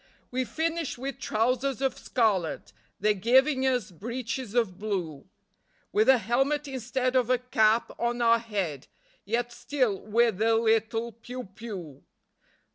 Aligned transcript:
We've 0.31 0.49
finished 0.49 0.97
with 0.97 1.19
trousers 1.19 1.79
of 1.79 1.95
scarlet, 1.95 2.73
They're 2.99 3.13
giving 3.13 3.67
us 3.67 3.91
breeches 3.91 4.55
of 4.55 4.79
blue, 4.79 5.29
With 5.91 6.09
a 6.09 6.17
helmet 6.17 6.67
instead 6.67 7.15
of 7.15 7.29
a 7.29 7.37
cap 7.37 7.91
on 7.99 8.19
our 8.19 8.39
head, 8.39 8.87
Yet 9.25 9.51
still 9.51 9.99
we're 10.01 10.31
the 10.31 10.55
little 10.55 11.11
piou 11.11 11.47
piou. 11.55 12.01